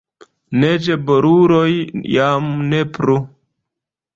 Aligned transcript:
Neĝboruloj 0.61 1.67
jam 2.17 2.51
ne 2.73 2.81
plu. 2.97 3.19